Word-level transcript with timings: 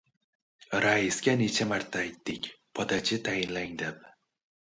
—Raisga 0.85 1.35
necha 1.41 1.67
marta 1.73 2.01
aytdik, 2.05 2.49
podachi 2.81 3.21
tayinlang 3.29 3.79
deb! 3.85 4.03